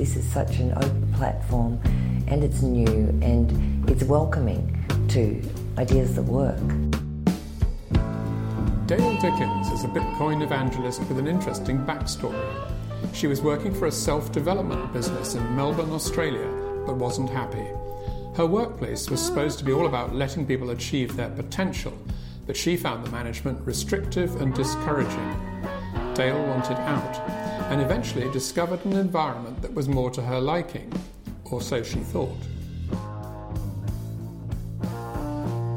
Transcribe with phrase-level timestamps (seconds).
[0.00, 1.78] this is such an open platform
[2.26, 2.86] and it's new
[3.20, 4.64] and it's welcoming
[5.08, 5.42] to
[5.76, 6.56] ideas that work.
[8.86, 12.42] Dale Dickens is a Bitcoin evangelist with an interesting backstory.
[13.12, 16.48] She was working for a self development business in Melbourne, Australia,
[16.86, 17.68] but wasn't happy.
[18.36, 21.92] Her workplace was supposed to be all about letting people achieve their potential,
[22.46, 25.36] but she found the management restrictive and discouraging.
[26.14, 27.39] Dale wanted out
[27.70, 30.92] and eventually discovered an environment that was more to her liking,
[31.44, 32.36] or so she thought.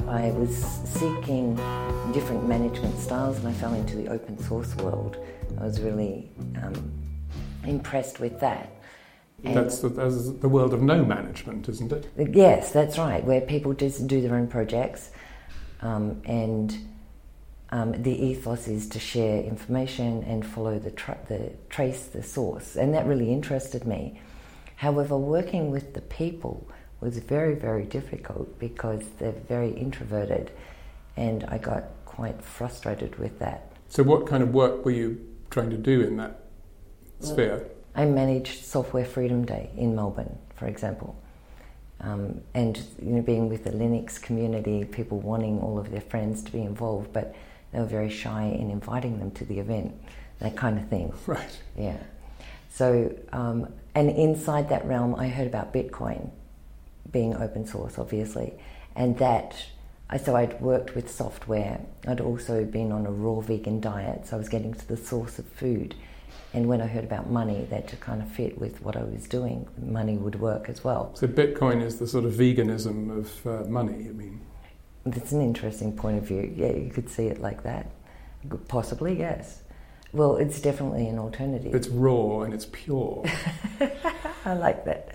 [0.08, 1.56] I was seeking
[2.12, 5.18] different management styles and I fell into the open source world.
[5.60, 6.32] I was really
[6.64, 6.92] um,
[7.64, 8.72] impressed with that.
[9.44, 12.08] And that's the, that's the world of no management, isn't it?
[12.34, 15.12] Yes, that's right, where people just do their own projects
[15.82, 16.76] um, and
[17.74, 22.76] um, the ethos is to share information and follow the, tra- the trace the source,
[22.76, 24.22] and that really interested me.
[24.76, 26.70] However, working with the people
[27.02, 30.52] was very, very difficult because they're very introverted,
[31.18, 33.72] and I got quite frustrated with that.
[33.90, 36.42] So, what kind of work were you trying to do in that
[37.22, 37.68] sphere?
[37.96, 41.20] I managed Software Freedom Day in Melbourne, for example.
[42.02, 46.44] Um, and you know, being with the Linux community, people wanting all of their friends
[46.44, 47.34] to be involved, but
[47.74, 49.94] they were very shy in inviting them to the event,
[50.40, 51.14] that kind of thing.
[51.28, 51.62] Right.
[51.78, 51.98] Yeah.
[52.70, 56.32] So, um, and inside that realm, I heard about Bitcoin
[57.12, 58.54] being open source, obviously,
[58.96, 59.56] and that.
[60.24, 61.80] So I'd worked with software.
[62.08, 65.40] I'd also been on a raw vegan diet, so I was getting to the source
[65.40, 65.96] of food.
[66.54, 69.28] And when I heard about money, that to kind of fit with what I was
[69.28, 71.12] doing, money would work as well.
[71.16, 74.40] So Bitcoin is the sort of veganism of uh, money, I mean?
[75.06, 76.54] That's an interesting point of view.
[76.56, 77.92] Yeah, you could see it like that.
[78.68, 79.64] Possibly, yes.
[80.14, 81.74] Well, it's definitely an alternative.
[81.74, 83.26] It's raw and it's pure.
[84.46, 85.10] I like that.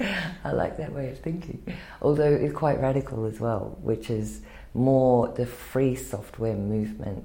[0.45, 1.63] I like that way of thinking.
[2.03, 4.41] Although it's quite radical as well, which is
[4.75, 7.25] more the free software movement,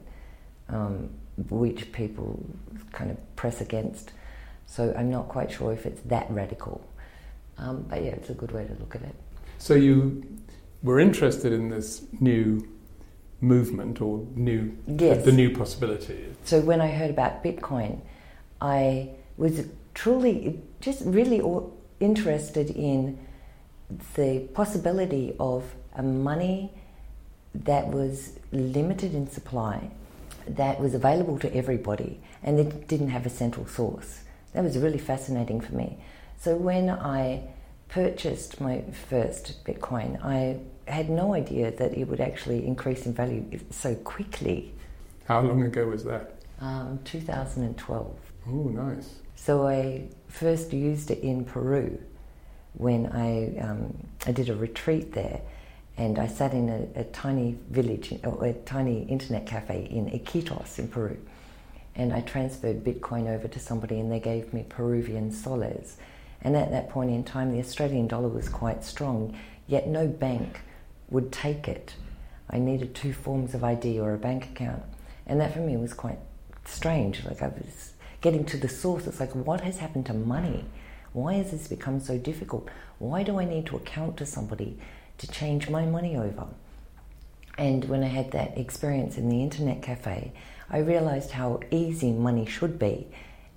[0.70, 1.10] um,
[1.50, 2.46] which people
[2.92, 4.14] kind of press against.
[4.68, 6.86] So I'm not quite sure if it's that radical.
[7.58, 9.16] Um, but yeah, it's a good way to look at it.
[9.58, 10.24] So you
[10.84, 12.68] were interested in this new
[13.42, 15.26] movement or new yes.
[15.26, 16.34] the new possibility.
[16.44, 18.02] So when I heard about Bitcoin,
[18.62, 21.42] I was truly just really
[22.00, 23.18] interested in
[24.16, 26.72] the possibility of a money
[27.54, 29.92] that was limited in supply,
[30.48, 34.22] that was available to everybody, and that didn't have a central source.
[34.54, 35.98] That was really fascinating for me.
[36.40, 37.44] So when I
[37.90, 43.60] purchased my first Bitcoin, I had no idea that it would actually increase in value
[43.70, 44.74] so quickly.
[45.26, 46.36] How long ago was that?
[46.60, 48.16] Um, 2012.
[48.48, 49.16] Oh, nice.
[49.36, 52.00] So I first used it in Peru
[52.74, 55.42] when I, um, I did a retreat there
[55.98, 60.80] and I sat in a, a tiny village, or a tiny internet cafe in Iquitos
[60.80, 61.18] in Peru.
[61.96, 65.98] And I transferred Bitcoin over to somebody and they gave me Peruvian soles.
[66.42, 70.62] And at that point in time, the Australian dollar was quite strong, yet no bank
[71.14, 71.96] would take it.
[72.50, 74.84] I needed two forms of ID or a bank account.
[75.26, 76.20] And that for me was quite
[76.66, 77.24] strange.
[77.24, 79.08] Like I was getting to the source.
[79.08, 80.66] It's like, what has happened to money?
[81.14, 82.68] Why has this become so difficult?
[82.98, 84.78] Why do I need to account to somebody
[85.20, 86.48] to change my money over?
[87.58, 90.34] And when I had that experience in the internet cafe,
[90.70, 93.08] I realized how easy money should be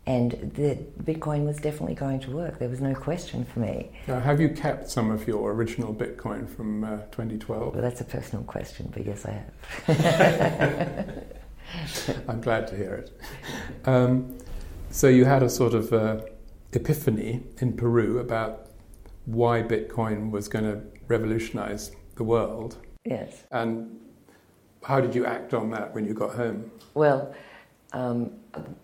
[0.06, 2.58] and the Bitcoin was definitely going to work.
[2.60, 3.90] There was no question for me.
[4.06, 7.74] Now, have you kept some of your original Bitcoin from uh, 2012?
[7.74, 9.42] Well, that's a personal question, but yes, I
[9.86, 11.24] have.
[12.28, 13.20] I'm glad to hear it.
[13.84, 14.38] Um,
[14.90, 16.20] so you had a sort of uh,
[16.72, 18.70] epiphany in Peru about
[19.24, 22.76] why Bitcoin was going to revolutionize the world.
[23.04, 23.42] Yes.
[23.50, 23.98] And
[24.84, 26.70] how did you act on that when you got home?
[26.94, 27.34] Well,
[27.96, 28.30] um,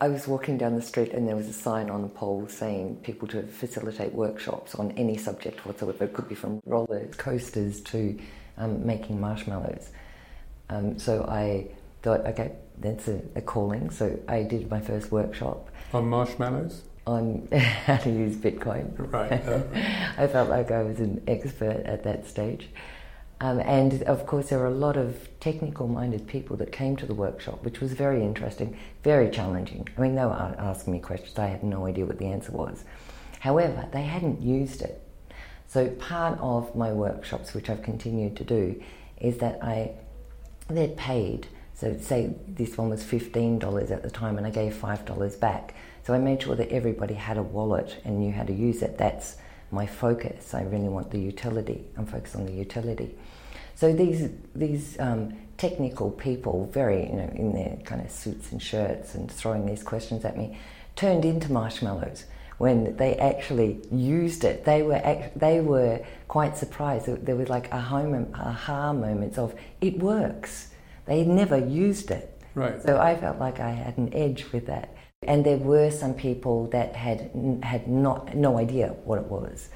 [0.01, 2.97] I was walking down the street and there was a sign on a pole saying
[3.03, 6.05] people to facilitate workshops on any subject whatsoever.
[6.05, 8.19] It could be from roller coasters to
[8.57, 9.91] um, making marshmallows.
[10.71, 11.69] Um, so I
[12.01, 13.91] thought, okay, that's a, a, calling.
[13.91, 15.69] So I did my first workshop.
[15.93, 16.83] On marshmallows?
[17.07, 18.95] On how to use Bitcoin.
[19.13, 19.31] Right.
[19.31, 19.63] Uh.
[20.17, 22.71] I felt like I was an expert at that stage.
[23.43, 27.07] Um, and of course, there were a lot of technical minded people that came to
[27.07, 29.89] the workshop, which was very interesting, very challenging.
[29.99, 32.85] I mean, they were asking me questions, I had no idea what the answer was.
[33.41, 35.03] However, they hadn't used it.
[35.67, 38.81] So, part of my workshops, which I've continued to do,
[39.21, 39.91] is that I
[40.69, 45.41] they're paid So, say this one was $15 at the time and I gave $5
[45.41, 45.75] back.
[46.05, 48.99] So, I made sure that everybody had a wallet and knew how to use it.
[48.99, 49.37] That's
[49.73, 50.55] my focus.
[50.55, 51.85] I really want the utility.
[51.97, 53.17] I'm focused on the utility.
[53.75, 58.63] So, these, these um, technical people, very, you know, in their kind of suits and
[58.63, 60.59] shirts and throwing these questions at me,
[60.95, 62.27] turned into marshmallows
[62.59, 64.65] when they actually used it.
[64.65, 67.07] They were act- they were quite surprised.
[67.07, 68.05] There was like aha,
[68.35, 70.69] aha moments of it works.
[71.07, 72.41] They never used it.
[72.55, 72.81] Right.
[72.83, 74.95] So I felt like I had an edge with that.
[75.25, 77.31] And there were some people that had
[77.63, 79.69] had not no idea what it was,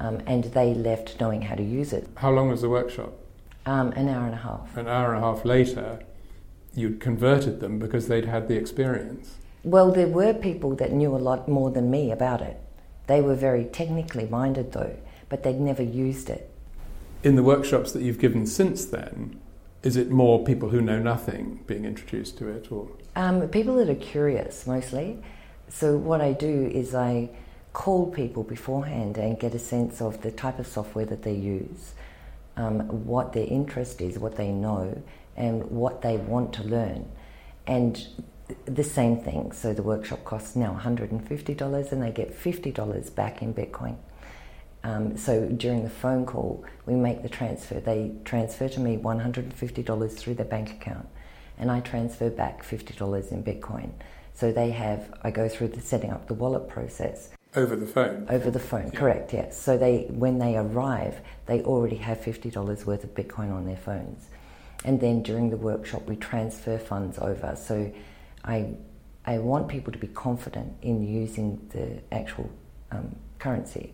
[0.00, 2.08] um, and they left knowing how to use it.
[2.16, 3.12] How long was the workshop?
[3.66, 4.76] Um, an hour and a half.
[4.76, 6.00] An hour and a half later,
[6.74, 9.36] you'd converted them because they'd had the experience.
[9.62, 12.58] Well, there were people that knew a lot more than me about it.
[13.06, 14.96] They were very technically minded, though,
[15.28, 16.50] but they'd never used it.
[17.22, 19.38] In the workshops that you've given since then,
[19.82, 23.88] is it more people who know nothing being introduced to it, or um, people that
[23.88, 25.18] are curious mostly?
[25.68, 27.30] So what I do is I
[27.72, 31.94] call people beforehand and get a sense of the type of software that they use,
[32.56, 35.02] um, what their interest is, what they know,
[35.36, 37.08] and what they want to learn.
[37.66, 38.06] And
[38.66, 39.52] the same thing.
[39.52, 43.96] So the workshop costs now $150 and they get $50 back in Bitcoin.
[44.82, 47.80] Um, so during the phone call, we make the transfer.
[47.80, 51.06] They transfer to me $150 through their bank account,
[51.60, 53.92] and I transfer back $50 in Bitcoin.
[54.32, 57.28] So they have, I go through the setting up the wallet process.
[57.54, 58.26] Over the phone?
[58.30, 58.98] Over the phone, yeah.
[58.98, 59.60] correct, yes.
[59.60, 64.28] So they, when they arrive, they already have $50 worth of Bitcoin on their phones.
[64.84, 67.54] And then during the workshop, we transfer funds over.
[67.56, 67.92] So
[68.42, 68.74] I,
[69.26, 72.50] I want people to be confident in using the actual
[72.90, 73.92] um, currency.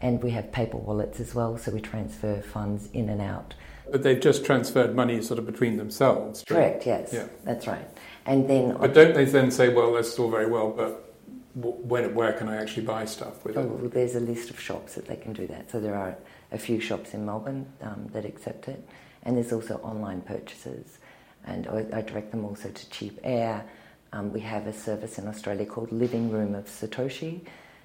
[0.00, 3.54] And we have paper wallets as well, so we transfer funds in and out.
[3.90, 6.44] But they've just transferred money sort of between themselves.
[6.46, 7.12] Correct, yes.
[7.12, 7.26] Yeah.
[7.44, 7.86] That's right.
[8.26, 8.76] And then.
[8.76, 11.14] But don't they then say, well, that's all very well, but
[11.54, 13.68] when, where can I actually buy stuff with oh, it?
[13.68, 15.70] Well, there's a list of shops that they can do that.
[15.70, 16.16] So there are
[16.52, 18.86] a few shops in Melbourne um, that accept it,
[19.24, 20.98] and there's also online purchases.
[21.44, 23.64] And I, I direct them also to CheapAir
[24.12, 27.40] um, we have a service in Australia called Living Room of Satoshi,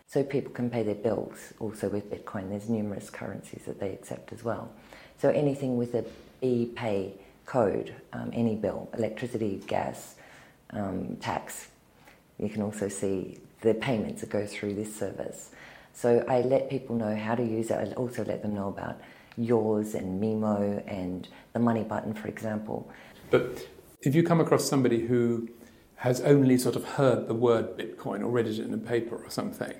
[0.07, 2.49] so people can pay their bills also with Bitcoin.
[2.49, 4.71] There's numerous currencies that they accept as well.
[5.17, 6.05] So anything with a
[6.41, 7.11] BPAY
[7.45, 10.15] code, um, any bill, electricity, gas,
[10.71, 11.69] um, tax,
[12.37, 15.51] you can also see the payments that go through this service.
[15.93, 17.75] So I let people know how to use it.
[17.75, 18.99] I also let them know about
[19.37, 22.89] yours and Mimo and the money button, for example.
[23.31, 23.67] But
[24.01, 25.49] if you come across somebody who
[25.97, 29.29] has only sort of heard the word Bitcoin or read it in a paper or
[29.29, 29.73] something.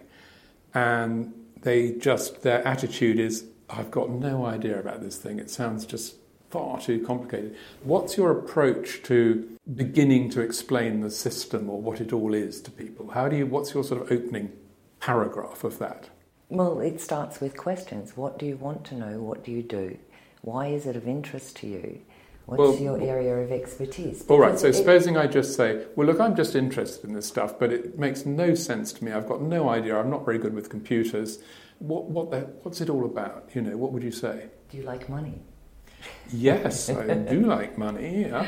[0.74, 5.40] And they just, their attitude is, I've got no idea about this thing.
[5.40, 6.16] It sounds just
[6.50, 7.56] far too complicated.
[7.84, 12.72] What's your approach to beginning to explain the system or what it all is to
[12.72, 13.10] people?
[13.12, 14.52] How do you, what's your sort of opening
[15.00, 16.10] paragraph of that?
[16.50, 18.16] Well, it starts with questions.
[18.16, 19.20] What do you want to know?
[19.20, 19.98] What do you do?
[20.42, 22.02] Why is it of interest to you?
[22.46, 24.20] What's well, your area of expertise?
[24.20, 27.16] Because all right, so it, supposing I just say, well, look, I'm just interested in
[27.16, 29.12] this stuff, but it makes no sense to me.
[29.12, 29.98] I've got no idea.
[29.98, 31.40] I'm not very good with computers.
[31.80, 33.50] What, what the, what's it all about?
[33.56, 34.50] You know, what would you say?
[34.70, 35.42] Do you like money?
[36.32, 38.28] Yes, I do like money.
[38.28, 38.48] Yeah.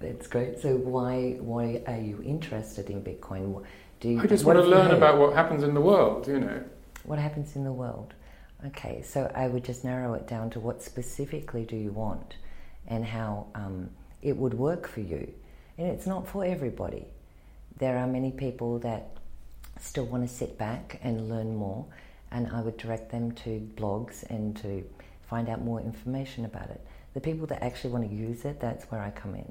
[0.00, 0.58] That's great.
[0.58, 3.64] So why why are you interested in Bitcoin?
[4.00, 6.26] Do you, I just want to learn about what happens in the world.
[6.26, 6.64] You know.
[7.04, 8.14] What happens in the world?
[8.66, 12.34] Okay, so I would just narrow it down to what specifically do you want
[12.88, 13.90] and how um,
[14.22, 15.32] it would work for you.
[15.78, 17.06] And it's not for everybody.
[17.78, 19.08] There are many people that
[19.80, 21.84] still want to sit back and learn more,
[22.30, 24.84] and I would direct them to blogs and to
[25.28, 26.80] find out more information about it.
[27.14, 29.50] The people that actually want to use it, that's where I come in.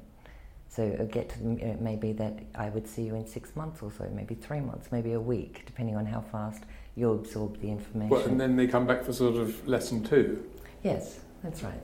[0.68, 3.82] So get to them, it may be that I would see you in six months
[3.82, 6.62] or so, maybe three months, maybe a week, depending on how fast
[6.96, 8.08] you absorb the information.
[8.08, 10.42] Well, and then they come back for sort of lesson two.
[10.82, 11.80] Yes, that's right.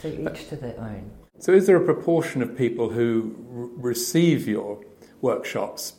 [0.00, 1.10] So each to their own.
[1.38, 4.84] So, is there a proportion of people who r- receive your
[5.20, 5.94] workshops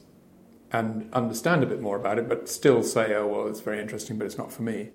[0.72, 4.18] and understand a bit more about it, but still say, oh, well, it's very interesting,
[4.18, 4.92] but it's not for me?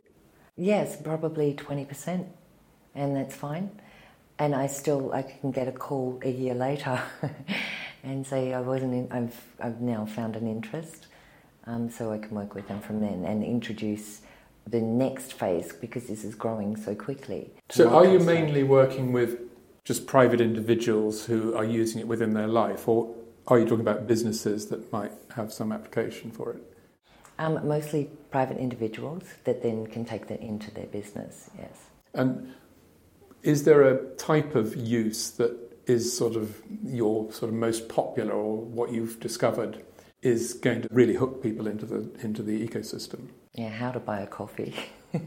[0.56, 2.26] Yes, probably 20%,
[2.94, 3.70] and that's fine.
[4.38, 7.00] And I still I can get a call a year later
[8.02, 11.06] and say I wasn't in, I've I've now found an interest,
[11.64, 14.22] um, so I can work with them from then and introduce
[14.66, 17.50] the next phase because this is growing so quickly.
[17.70, 19.40] So, are you mainly working with
[19.84, 23.14] just private individuals who are using it within their life, or
[23.46, 26.62] are you talking about businesses that might have some application for it?
[27.38, 31.84] Um, mostly private individuals that then can take that into their business, yes.
[32.14, 32.54] And
[33.42, 38.32] is there a type of use that is sort of your sort of most popular
[38.32, 39.84] or what you've discovered
[40.22, 43.28] is going to really hook people into the into the ecosystem.
[43.56, 44.74] Yeah, how to buy a coffee.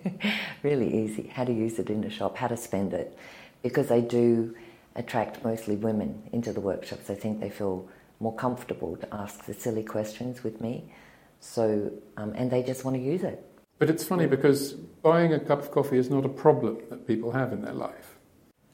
[0.64, 1.28] really easy.
[1.34, 3.18] How to use it in the shop, how to spend it.
[3.64, 4.56] Because I do
[4.96, 7.10] attract mostly women into the workshops.
[7.10, 10.94] I think they feel more comfortable to ask the silly questions with me.
[11.40, 13.44] So, um, and they just want to use it.
[13.80, 17.32] But it's funny because buying a cup of coffee is not a problem that people
[17.32, 18.18] have in their life.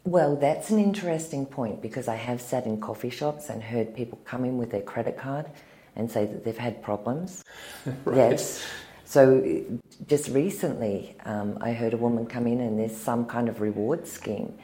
[0.04, 4.20] Well, that's an interesting point because I have sat in coffee shops and heard people
[4.26, 5.50] come in with their credit card
[5.96, 7.44] and say that they've had problems.
[8.06, 8.32] right.
[8.32, 8.64] Yes.
[9.06, 9.64] So
[10.08, 14.08] just recently, um, I heard a woman come in and there's some kind of reward
[14.08, 14.58] scheme,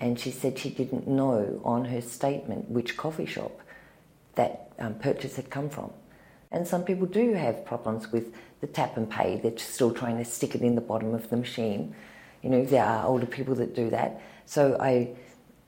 [0.00, 3.60] and she said she didn't know on her statement which coffee shop
[4.34, 5.92] that um, purchase had come from.
[6.50, 9.38] And some people do have problems with the tap and pay.
[9.40, 11.94] They're still trying to stick it in the bottom of the machine.
[12.42, 14.20] You know, there are older people that do that.
[14.44, 15.16] So I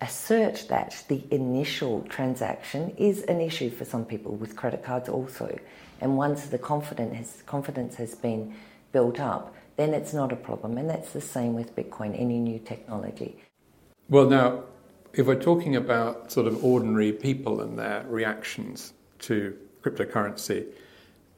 [0.00, 5.58] assert that the initial transaction is an issue for some people with credit cards also.
[6.00, 8.54] And once the confidence has, confidence has been
[8.92, 10.76] built up, then it's not a problem.
[10.76, 13.38] And that's the same with Bitcoin, any new technology.
[14.08, 14.64] Well, now,
[15.14, 20.66] if we're talking about sort of ordinary people and their reactions to cryptocurrency,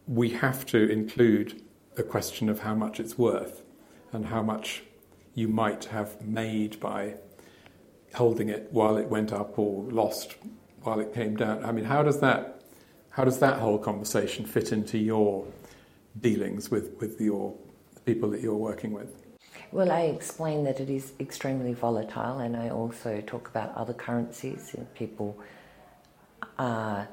[0.08, 1.62] we have to include
[1.94, 3.62] the question of how much it's worth
[4.12, 4.82] and how much
[5.34, 7.14] you might have made by
[8.14, 10.36] holding it while it went up or lost
[10.82, 11.64] while it came down.
[11.64, 12.58] I mean, how does that
[13.10, 15.44] how does that whole conversation fit into your
[16.20, 17.52] dealings with, with your
[18.04, 19.12] people that you're working with?
[19.72, 24.72] Well, I explain that it is extremely volatile, and I also talk about other currencies.
[24.76, 25.36] And people
[26.58, 27.08] are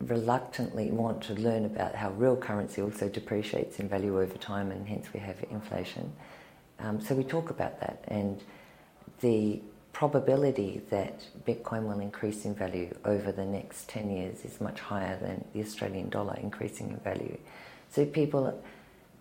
[0.00, 4.86] reluctantly want to learn about how real currency also depreciates in value over time, and
[4.86, 6.12] hence we have inflation.
[6.78, 8.40] Um, so we talk about that, and
[9.20, 9.60] the
[9.92, 15.18] probability that Bitcoin will increase in value over the next 10 years is much higher
[15.18, 17.36] than the Australian dollar increasing in value.
[17.90, 18.62] So people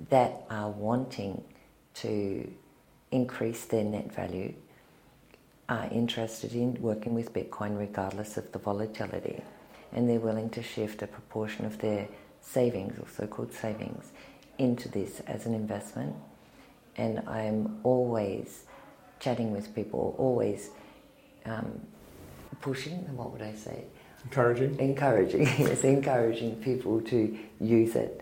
[0.10, 1.44] that are wanting
[1.96, 2.50] to
[3.12, 4.54] increase their net value
[5.68, 9.42] are interested in working with Bitcoin regardless of the volatility.
[9.92, 12.08] And they're willing to shift a proportion of their
[12.42, 14.12] savings, or so called savings,
[14.58, 16.16] into this as an investment.
[16.96, 18.66] And I'm always
[19.20, 20.70] chatting with people, always
[21.46, 21.82] um,
[22.62, 23.84] pushing, what would I say?
[24.26, 24.80] Encouraging.
[24.80, 28.22] Encouraging, yes, encouraging people to use it.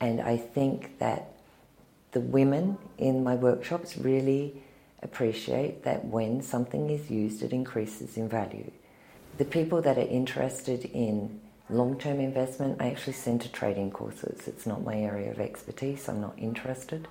[0.00, 1.32] And I think that
[2.12, 4.62] the women in my workshops really
[5.02, 8.70] appreciate that when something is used, it increases in value.
[9.38, 14.46] The people that are interested in long term investment, I actually send to trading courses.
[14.46, 17.08] It's not my area of expertise, I'm not interested.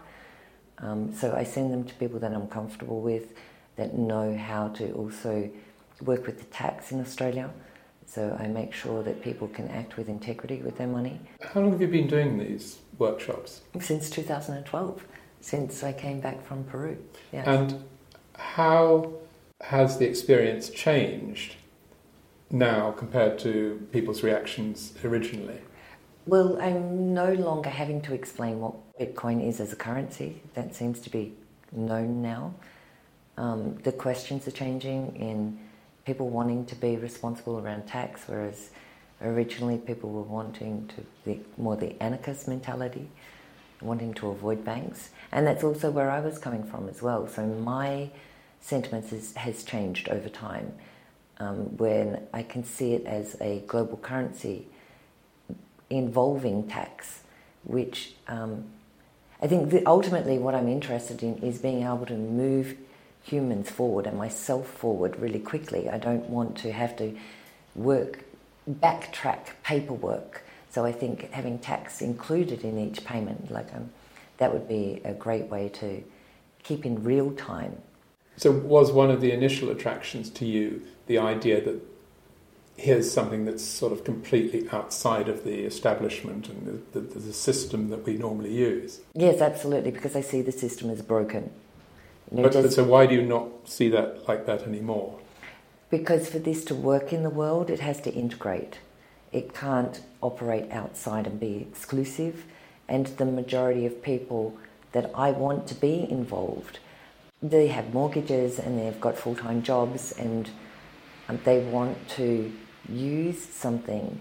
[0.80, 3.34] Um, so I send them to people that I'm comfortable with,
[3.76, 5.50] that know how to also
[6.02, 7.50] work with the tax in Australia.
[8.06, 11.20] So I make sure that people can act with integrity with their money.
[11.42, 13.62] How long have you been doing these workshops?
[13.80, 15.06] Since 2012,
[15.42, 16.98] since I came back from Peru.
[17.32, 17.48] Yes.
[17.48, 17.84] And
[18.38, 19.14] how
[19.62, 21.56] has the experience changed
[22.52, 25.62] now compared to people's reactions originally?
[26.26, 30.42] Well, I'm no longer having to explain what Bitcoin is as a currency.
[30.54, 31.34] That seems to be
[31.74, 32.54] known now.
[33.38, 35.60] Um, the questions are changing in
[36.06, 38.70] people wanting to be responsible around tax, whereas
[39.22, 43.10] originally people were wanting to more the anarchist mentality,
[43.82, 47.28] wanting to avoid banks, and that's also where I was coming from as well.
[47.28, 48.10] So my
[48.62, 50.72] sentiments is, has changed over time,
[51.40, 54.68] um, when I can see it as a global currency
[55.98, 57.22] involving tax,
[57.64, 58.66] which um,
[59.42, 62.78] I think ultimately what I'm interested in is being able to move
[63.24, 65.90] humans forward and myself forward really quickly.
[65.90, 67.16] I don't want to have to
[67.76, 68.20] work,
[68.70, 70.44] backtrack paperwork.
[70.70, 73.92] So I think having tax included in each payment, like um,
[74.38, 76.04] that would be a great way to
[76.64, 77.78] keep in real time.
[78.38, 81.82] So was one of the initial attractions to you the idea that
[82.78, 87.90] here's something that's sort of completely outside of the establishment and the, the, the, system
[87.90, 89.00] that we normally use.
[89.14, 91.52] Yes, absolutely, because I see the system as broken.
[92.32, 95.20] You know, but, just, so why do you not see that like that anymore?
[95.90, 98.80] Because for this to work in the world, it has to integrate.
[99.32, 102.46] It can't operate outside and be exclusive.
[102.88, 104.58] And the majority of people
[104.92, 106.80] that I want to be involved,
[107.42, 110.50] they have mortgages and they've got full time jobs and
[111.30, 112.52] um, they want to
[112.90, 114.20] use something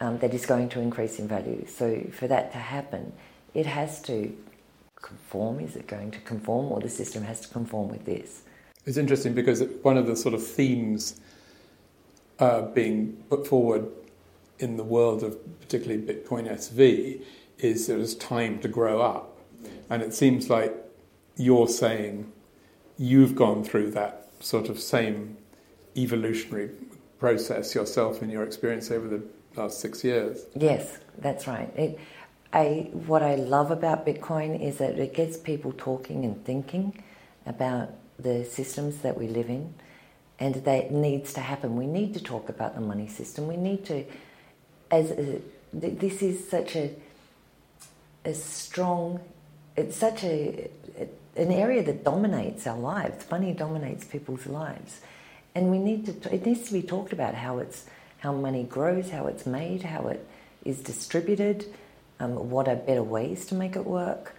[0.00, 1.66] um, that is going to increase in value.
[1.66, 3.12] So for that to happen,
[3.54, 4.36] it has to
[4.96, 5.60] conform.
[5.60, 8.42] Is it going to conform, or the system has to conform with this?
[8.86, 11.20] It's interesting because one of the sort of themes
[12.38, 13.88] uh, being put forward
[14.58, 17.22] in the world of particularly Bitcoin SV
[17.58, 19.36] is that it's time to grow up.
[19.90, 20.74] And it seems like
[21.36, 22.32] you're saying
[22.98, 25.36] you've gone through that sort of same
[25.96, 26.70] evolutionary
[27.18, 29.22] process yourself in your experience over the
[29.56, 30.46] last six years.
[30.54, 31.70] Yes, that's right.
[31.76, 31.98] It,
[32.52, 37.02] I, what I love about Bitcoin is that it gets people talking and thinking
[37.46, 39.74] about the systems that we live in,
[40.38, 41.76] and that needs to happen.
[41.76, 43.46] We need to talk about the money system.
[43.46, 44.04] We need to,
[44.90, 45.38] as uh,
[45.74, 46.94] a, this is such a,
[48.24, 49.20] a strong,
[49.76, 50.70] it's such a,
[51.36, 53.30] an area that dominates our lives.
[53.30, 55.00] Money dominates people's lives,
[55.54, 56.34] and we need to.
[56.34, 57.84] It needs to be talked about how it's
[58.18, 60.26] how money grows, how it's made, how it
[60.64, 61.66] is distributed,
[62.18, 64.34] um, what are better ways to make it work.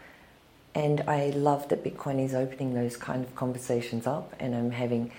[0.73, 5.11] And I love that Bitcoin is opening those kind of conversations up, and I'm having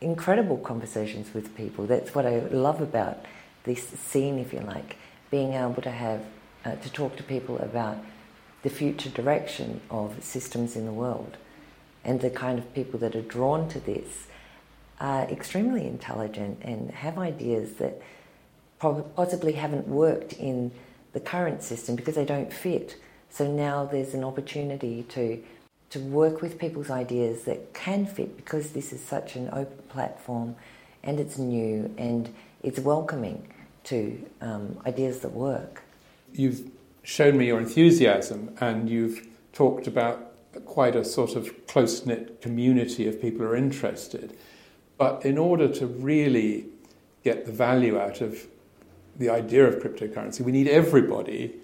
[0.00, 1.86] incredible conversations with people.
[1.86, 3.24] That's what I love about
[3.64, 4.96] this scene, if you like,
[5.30, 6.22] being able to have
[6.64, 7.98] uh, to talk to people about
[8.62, 11.36] the future direction of systems in the world,
[12.04, 14.26] and the kind of people that are drawn to this
[15.02, 18.00] are extremely intelligent and have ideas that
[18.78, 20.70] possibly haven't worked in
[21.12, 22.96] the current system because they don't fit.
[23.28, 25.42] So now there's an opportunity to
[25.90, 30.56] to work with people's ideas that can fit because this is such an open platform
[31.02, 33.46] and it's new and it's welcoming
[33.84, 35.82] to um, ideas that work.
[36.32, 36.70] You've
[37.02, 40.32] shown me your enthusiasm and you've talked about
[40.64, 44.34] quite a sort of close knit community of people who are interested.
[44.98, 46.66] But in order to really
[47.24, 48.46] get the value out of
[49.16, 51.54] the idea of cryptocurrency, we need everybody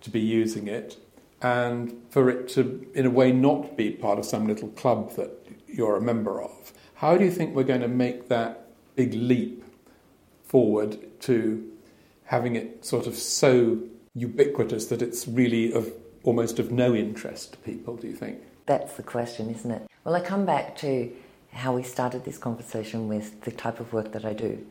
[0.00, 0.96] to be using it
[1.40, 5.30] and for it to, in a way, not be part of some little club that
[5.66, 6.72] you're a member of.
[6.94, 8.66] How do you think we're going to make that
[8.96, 9.64] big leap
[10.42, 11.70] forward to
[12.24, 13.78] having it sort of so
[14.14, 15.92] ubiquitous that it's really of
[16.24, 18.40] almost of no interest to people, do you think?
[18.66, 19.82] That's the question, isn't it?
[20.04, 21.10] Well, I come back to
[21.52, 24.66] how we started this conversation with the type of work that I do.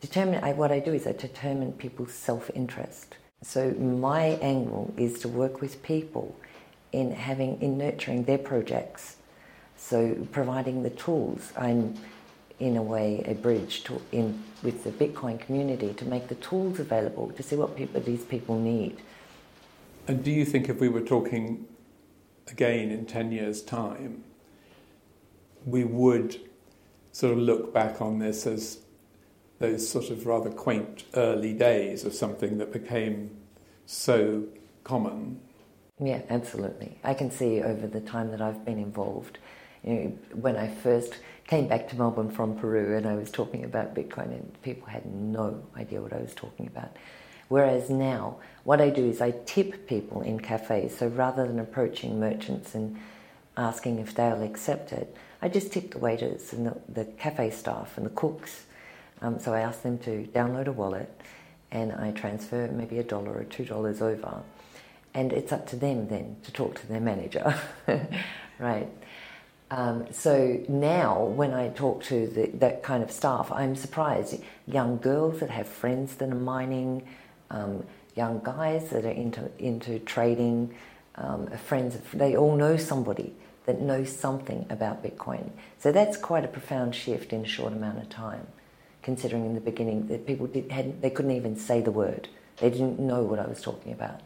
[0.00, 3.16] Determine I, what I do is I determine people's self-interest.
[3.42, 6.36] So my angle is to work with people
[6.92, 9.16] in having in nurturing their projects.
[9.76, 11.94] So providing the tools, I'm
[12.58, 16.80] in a way a bridge to, in with the Bitcoin community to make the tools
[16.80, 18.96] available to see what people, these people need.
[20.08, 21.66] And do you think if we were talking
[22.48, 24.24] again in ten years' time,
[25.66, 26.40] we would
[27.12, 28.78] sort of look back on this as
[29.58, 33.30] those sort of rather quaint early days of something that became
[33.84, 34.44] so
[34.84, 35.40] common.
[35.98, 36.98] Yeah, absolutely.
[37.02, 39.38] I can see over the time that I've been involved.
[39.82, 41.14] You know, when I first
[41.46, 45.06] came back to Melbourne from Peru and I was talking about Bitcoin, and people had
[45.06, 46.96] no idea what I was talking about.
[47.48, 50.96] Whereas now, what I do is I tip people in cafes.
[50.96, 52.98] So rather than approaching merchants and
[53.56, 57.96] asking if they'll accept it, I just tip the waiters and the, the cafe staff
[57.96, 58.66] and the cooks
[59.22, 61.10] um, so I asked them to download a wallet
[61.70, 64.42] and I transfer maybe a dollar or two dollars over.
[65.14, 67.58] And it's up to them then to talk to their manager,
[68.58, 68.88] right?
[69.70, 74.40] Um, so now, when I talk to the, that kind of staff, I'm surprised.
[74.66, 77.08] Young girls that have friends that are mining,
[77.50, 80.74] um, young guys that are into into trading,
[81.16, 81.98] um, friends.
[82.12, 83.34] They all know somebody
[83.66, 85.50] that know something about Bitcoin.
[85.78, 88.46] So that's quite a profound shift in a short amount of time
[89.06, 92.26] considering in the beginning that people did, had, they couldn't even say the word.
[92.56, 94.20] They didn't know what I was talking about.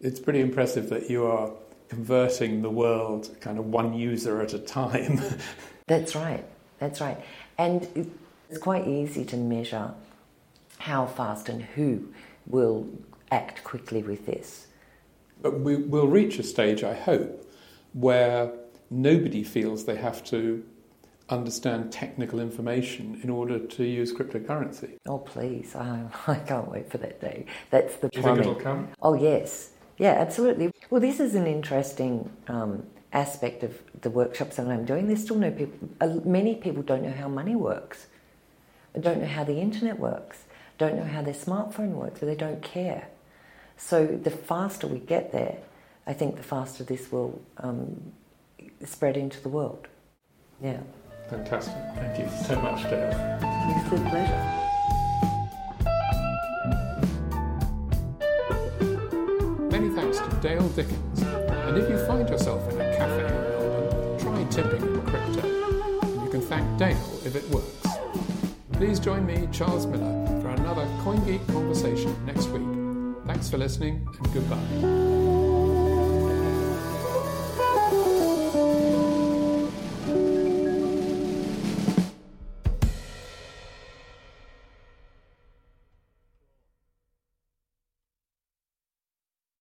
[0.00, 1.50] It's pretty impressive that you are
[1.90, 5.20] converting the world kind of one user at a time.
[5.86, 6.42] That's right.
[6.78, 7.22] That's right.
[7.58, 8.10] And
[8.48, 9.92] it's quite easy to measure
[10.78, 12.08] how fast and who
[12.46, 12.88] will
[13.30, 14.68] act quickly with this.
[15.42, 17.46] But we will reach a stage, I hope,
[17.92, 18.52] where
[18.90, 20.64] nobody feels they have to
[21.28, 24.96] understand technical information in order to use cryptocurrency.
[25.06, 25.74] Oh, please.
[25.74, 27.46] I, I can't wait for that day.
[27.70, 28.44] That's the Do plumbing.
[28.44, 28.88] you think it'll come?
[29.02, 29.70] Oh, yes.
[29.98, 30.70] Yeah, absolutely.
[30.90, 35.06] Well, this is an interesting um, aspect of the workshops that I'm doing.
[35.06, 38.08] There's still no people, uh, many people don't know how money works,
[39.00, 40.44] don't know how the internet works,
[40.78, 43.08] don't know how their smartphone works, but they don't care.
[43.76, 45.58] So the faster we get there,
[46.06, 48.12] I think the faster this will um,
[48.84, 49.88] spread into the world.
[50.62, 50.80] Yeah.
[51.30, 51.74] Fantastic.
[51.94, 53.38] Thank you so much, Dale.
[53.70, 54.60] It's a pleasure.
[59.70, 61.22] Many thanks to Dale Dickens.
[61.22, 65.46] And if you find yourself in a cafe in Melbourne, try tipping in crypto.
[66.22, 67.86] You can thank Dale if it works.
[68.72, 72.66] Please join me, Charles Miller, for another CoinGeek conversation next week.
[73.26, 75.43] Thanks for listening and goodbye.